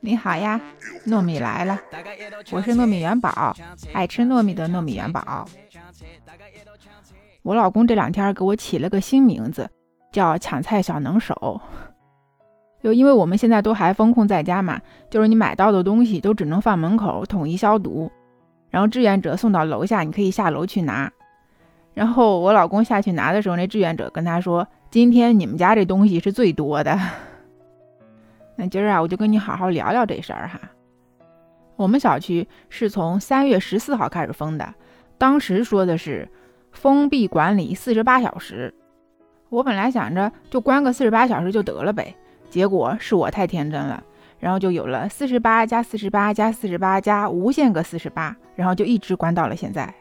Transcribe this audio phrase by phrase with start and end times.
[0.00, 0.60] 你好呀，
[1.06, 1.80] 糯米来了，
[2.50, 3.56] 我是糯米元宝，
[3.94, 5.48] 爱吃糯米的糯米元宝。
[7.42, 9.70] 我老公这两天给我起了个新名字，
[10.12, 11.60] 叫抢菜小能手。
[12.82, 14.78] 就因为我们现在都还封控在家嘛，
[15.08, 18.12] 就是你买到的东西都只能放门口统一消毒，
[18.68, 21.10] 然后志愿者送到楼下，你可以下楼去拿。
[21.94, 26.98] 然后我老公下去拿的时候，那志愿者跟他说：“今天你们家这东西是最多的。
[28.56, 30.60] ”那今儿啊，我就跟你好好聊聊这事儿哈。
[31.76, 34.74] 我们小区是从三月十四号开始封的，
[35.18, 36.28] 当时说的是
[36.72, 38.74] 封闭管理四十八小时。
[39.48, 42.14] 我本来想着就关个四十八小时就得了呗，
[42.50, 44.02] 结果是我太天真了，
[44.38, 49.92] 然后就有了四十八加四十八加四十八加无限个四十八，然后就一直关到了现在。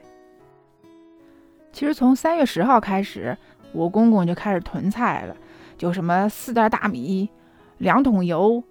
[1.73, 3.35] 其实从三月十号开始，
[3.73, 5.35] 我公公就开始囤菜了，
[5.77, 7.29] 就什么四袋大米。
[7.79, 8.63] 两桶油，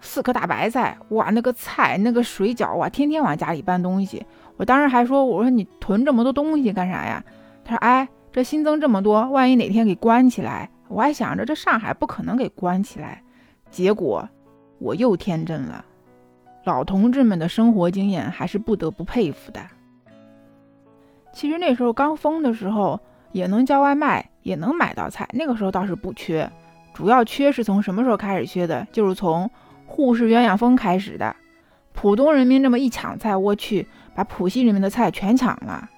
[0.00, 4.24] 四颗大白菜，哇，那个菜，那个水饺哇，天天往家里搬东西。
[4.56, 7.24] 我当时还说，我说你囤这么多东西干啥呀？
[7.64, 13.22] 他说，哎，这新增这么多，万一哪天给关起来，我还想着这上海不可能给关起来。
[13.70, 14.28] 结果
[14.78, 15.84] 我又天真了，
[16.64, 19.60] 老同志们的生活经验还是不得不佩服的。
[21.32, 23.00] 其实那时候刚封的时候，
[23.32, 26.50] 也能叫外卖，也能买到菜，那个时候倒是不缺。
[26.92, 28.86] 主要缺是从什么时候开始缺的？
[28.92, 29.50] 就是从
[29.86, 31.34] 沪市鸳鸯峰开始的。
[31.92, 35.88] 浦东人民这么一抢菜，我去，把浦西人民的菜全抢了。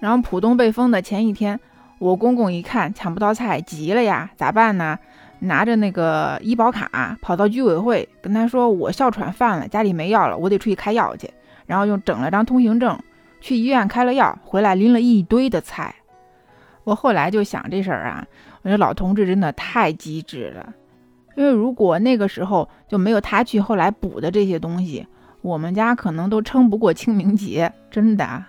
[0.00, 1.58] 然后浦东被封的前一天，
[1.98, 4.98] 我公公一看抢不到菜，急了呀，咋办呢？
[5.40, 11.28] 拿着那个医保卡跑到居委会，跟他说我哮喘犯了，家里没药了，我得出去开药去。
[11.66, 12.98] 然后又整了张通行证，
[13.42, 15.94] 去医院开了药，回来拎了一堆的菜。
[16.84, 18.26] 我后来就想这事儿啊。
[18.62, 20.72] 我觉得老同志真的太机智了，
[21.34, 25.04] 因为如果那个时候就没有他去后来补的这些东西，
[25.40, 28.44] 我们家可能都撑不过清明节，真的。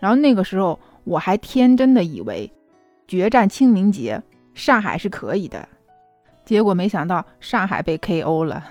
[0.00, 2.52] 然后那个时候我还天真的以为
[3.06, 4.20] 决战清明节
[4.54, 5.68] 上海是可以的，
[6.44, 8.64] 结果没想到上海被 KO 了。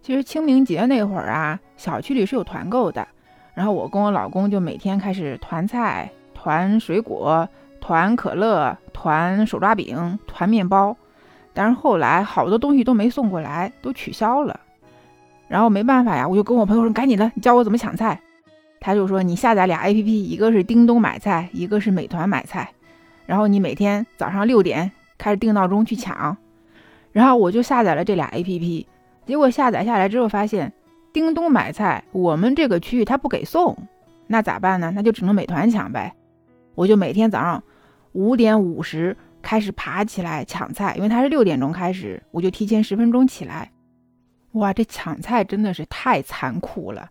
[0.00, 3.06] 其实清明节那会儿啊，小区里是有团购的，
[3.56, 7.48] 然后我跟我老公就每天开始团菜、团水果。
[7.78, 10.96] 团可乐，团手抓饼，团面包，
[11.54, 14.58] 但是后来好多东西都没送过来，都取消了。
[15.46, 18.20] 然后没办法呀，我就跟我朋友说：“赶紧的，你教我怎么抢菜。”
[18.80, 22.68] 他就说：“你下载俩 APP，一个是叮咚买菜，一个是美团买菜。
[23.24, 26.36] 然后你每天早上六点开始定闹钟去抢。”
[27.12, 28.86] 然后我就下载了这俩 APP，
[29.26, 30.72] 结果下载下来之后发现，
[31.16, 33.74] 叮咚买菜我们这个区域它不给送，
[34.26, 34.92] 那咋办呢？
[34.94, 36.14] 那就只能美团抢呗。
[36.74, 37.62] 我就每天早上。
[38.12, 43.72] 五点五十开始爬起来抢菜，因为它是六点钟开始，我就提前十分钟起来。
[44.52, 47.08] 哇，这抢菜真的是太残酷了！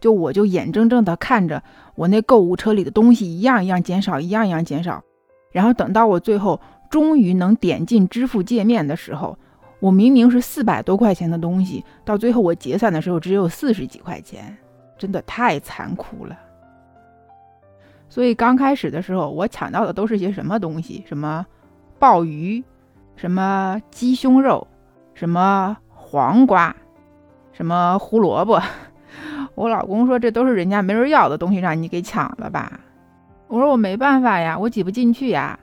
[0.00, 1.62] 就我就眼睁睁的看着
[1.94, 5.02] 我那购物车里的东西一样一样减少，一样一样减少。
[5.50, 9.38] 然后等到我最后终于能点进支付界面的时候，
[9.78, 14.56] 我明明是四百多块钱的东西，到最后我结算的时候只有四十几块钱，
[14.96, 16.38] 真的太残酷了。
[18.08, 21.04] 所以刚开始的时候，我抢到的都是些什么东西？
[21.06, 21.44] 什么
[21.98, 22.62] 鲍鱼，
[23.16, 24.66] 什么鸡胸肉，
[25.12, 26.74] 什么黄瓜，
[27.52, 28.62] 什么胡萝卜。
[29.54, 32.80] 我老公说这都是人家没人要的东西，让你给抢了吧？
[33.48, 35.58] 我说我没办法呀，我挤不进去呀。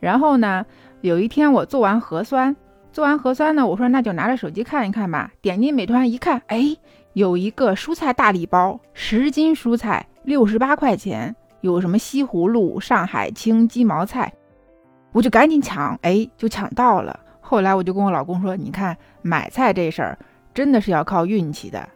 [0.00, 0.66] 然后呢，
[1.00, 2.54] 有一天我做完核酸，
[2.94, 5.32] 做完核酸呢，我说那就拿着手机看一看吧。
[5.42, 6.76] 点进美团一看，哎，
[7.14, 11.34] 有一个蔬菜大礼包，十斤蔬菜六十八块钱。
[11.60, 14.32] 有什么西葫芦、上海青、鸡毛菜，
[15.10, 17.18] 我就赶紧抢，哎，就抢到了。
[17.40, 20.16] 后来我就跟我老公说：“你看买菜这事儿
[20.52, 21.88] 真的是要靠运气的。”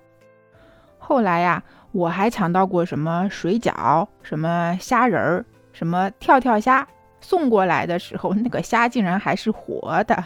[0.98, 6.84] 后来呀，我还抢到过什么水饺、什么虾仁儿、什么跳跳虾，
[7.20, 10.24] 送过来的时候那个虾竟然还是活的。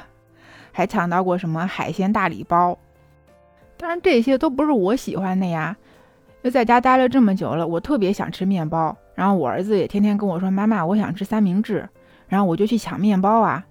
[0.72, 2.76] 还抢到过什么海鲜大礼包，
[3.76, 5.76] 当然这些都不是我喜欢的呀。
[6.42, 8.96] 又在家待了这么久了，我特别想吃面包。
[9.14, 11.88] 然后我儿子也天天跟我说：“妈妈，我想吃三明治。”
[12.26, 13.64] 然后我就去抢面包啊。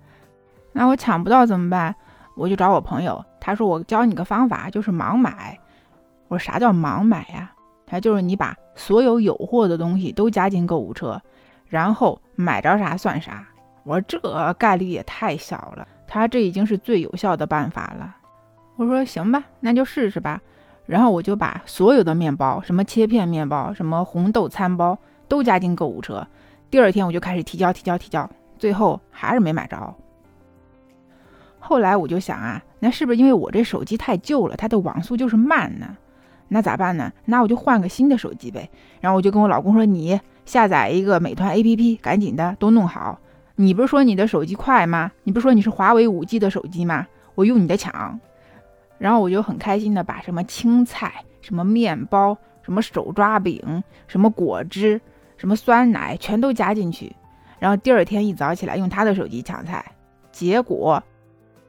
[0.72, 1.94] 那我抢不到怎么办？
[2.38, 5.60] 我就找我朋友，他说：“我教你个方法，就是盲买。”
[6.30, 7.52] 我说：“啥叫盲买呀？”
[7.86, 11.22] 他就是你把所有有货的东西都加进购物车，
[11.68, 13.46] 然后买着啥算啥。
[13.84, 18.18] 我说：“这概率也太小了。”他这已经是最有效的办法了。
[18.76, 20.42] 我说：“行吧，那就试试吧。”
[20.86, 25.00] 然后我就把所有的面包，什么切片面包，什么红豆餐包。
[25.30, 26.28] 都加进购物车，
[26.70, 28.30] 第二天我就开始提交提交提交，
[28.60, 29.96] 最后还是没买着。
[31.58, 35.96] 后来我就想啊，那是不是因为我这手机太旧了，它的网速就是慢呢？
[36.50, 37.14] 那咋办呢？
[37.24, 38.70] 那我就换个新的手机呗。
[39.00, 43.18] 然后我就跟我老公说：“你下载一个美团 APP，赶紧的都弄好。
[43.56, 45.12] 你不是说你的手机快吗？
[45.24, 47.08] 你不是说你是华为五 G 的手机吗？
[47.36, 48.20] 我用你的抢。”
[48.98, 55.02] 然后我就很开心的把什么青菜、什么面包、什么手抓饼、什么果汁、
[55.38, 57.16] 什么酸奶全都加进去。
[57.60, 59.84] 然后第二天一早起来用他的手机抢菜，
[60.32, 61.04] 结果。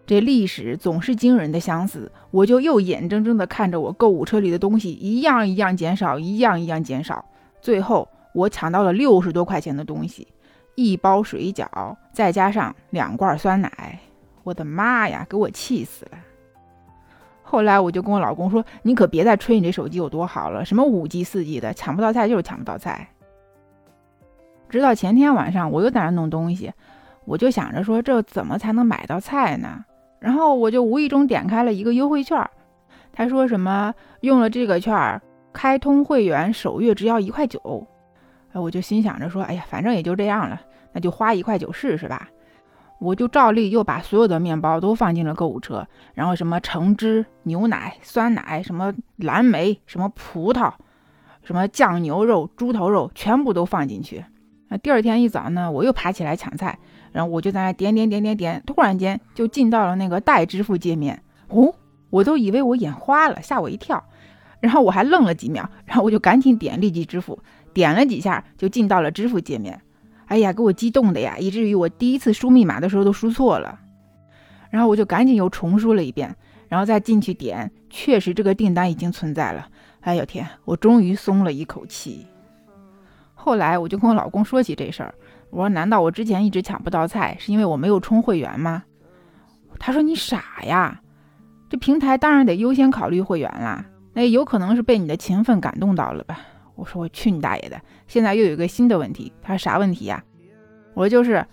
[0.05, 7.25] 这历史总是惊人的相似，我就又眼睁睁地看着我购物车里的东西一样一样减少，一样一样减少，
[7.63, 10.27] 最后我抢到了六十多块钱的东西，
[10.75, 13.99] 一包水饺，再加上两罐酸奶，
[14.43, 16.19] 我的妈呀，给我气死了！
[17.43, 23.09] 后来我就跟我老公说：“你可别再吹你这手机有多好了，什么五 G、四 G 的，抢不到菜就是抢不到菜。”
[24.71, 26.73] 直到前天晚上，我又在那弄东西，
[27.27, 29.85] 我就想着说，这怎么才能买到菜呢？
[30.19, 32.49] 然后我就无意中点开了一个优惠券，
[33.13, 33.93] 他说什么
[34.23, 35.21] 用了这个券
[35.53, 37.87] 开通会员首月只要一块九，
[38.61, 40.61] 我就心想着说，哎呀，反正也就这样了，
[40.93, 42.29] 那就花一块九试试吧。
[42.99, 50.73] 我就照例又把所有的面包都放进了购物车，然后什么橙汁、牛奶、酸奶、什么蓝莓、什么葡萄、
[51.43, 54.25] 什么酱牛肉、猪头肉全部都放进去。
[54.69, 56.79] 那第二天一早呢，我又爬起来抢菜。
[57.11, 61.23] 然后我就在那点点点点点，突然间就进到了那个代支付界面。
[61.49, 61.75] 哦，
[62.09, 64.03] 我都以为我眼花了，吓我一跳。
[64.61, 67.39] 然后我还愣了几秒，然后我就赶紧点立即支付，
[67.73, 69.81] 点了几下就进到了支付界面。
[70.27, 73.79] 哎呀，给我激动的呀，以至于我第一次输密码的时候都输错了。
[74.71, 76.35] 然后我就赶紧又重输了一遍，
[76.69, 79.69] 然后再进去点，确实这个订单已经存在了。
[80.01, 82.27] 哎呦天，我终于松了一口气。
[83.35, 85.15] 后来我就跟我老公说起这事儿。
[85.51, 88.85] 我说：“难道我之前一直抢不到菜，是因为我没有充会员吗？”
[89.79, 91.03] 他说：“你傻呀，
[91.69, 93.85] 这平台当然得优先考虑会员啦。
[94.15, 96.41] 那也有可能是被你的勤奋感动到了吧？”
[96.83, 97.81] 我说：“我去你大爷的！
[98.09, 100.23] 现在又有一个新的问题。”他说：“啥问题呀？”
[100.95, 101.47] 我说：“就是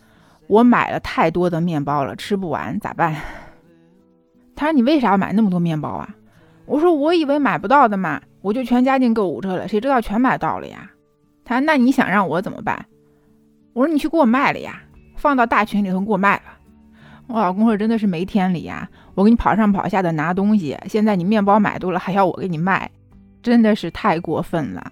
[0.48, 3.16] 我买了太多的面包了，吃不完咋办？”
[4.58, 6.10] 他说：“你为啥要买那么多面包啊？”
[6.66, 10.90] 我说：“我以为买不到的嘛，我就全加进购物车了，谁知道全买到了呀？”
[11.46, 12.84] 他说：“那你想让我怎么办？”
[13.74, 14.82] 我说你去给我卖了呀，
[15.16, 16.44] 放到大群里头给我卖了。
[17.28, 22.90] 我老公说真的是没天理呀，我给你跑上跑下的拿东西，现在你面包买多了还要我给你卖，
[23.44, 24.92] 真的是太过分了。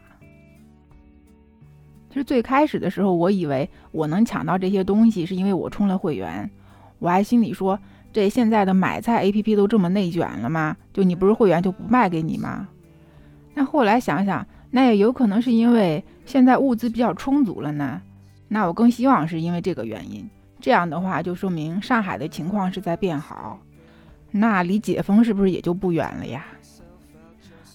[2.18, 6.50] 其实最开始的时候，我以为我能抢到这些东西是因为我充了会员，
[6.98, 7.80] 我还心里说
[8.12, 10.76] 这现在的买菜 APP 都这么内卷了吗？
[10.92, 12.68] 就你不是会员就不卖给你吗？
[13.54, 18.02] 但后来想想，那也有可能是因为现在物资比较充足了呢。
[18.48, 20.28] 那我更希望是因为这个原因，
[20.60, 23.60] 这样的话就说明上海的情况是在变好，
[24.32, 26.48] 那离解封是不是也就不远了呀？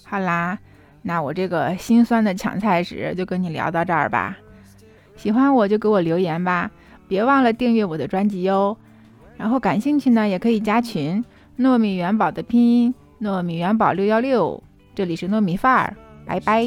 [0.02, 0.58] 好啦，
[1.02, 4.38] 那我这个心酸的抢菜史就跟你聊到这儿吧。
[5.16, 6.70] 喜欢我就给我留言吧，
[7.06, 8.76] 别忘了订阅我的专辑哟。
[9.36, 11.24] 然后感兴趣呢也可以加群，
[11.58, 14.62] 糯米元宝的拼音糯米元宝六幺六，
[14.94, 16.64] 这里是糯米范儿，拜拜。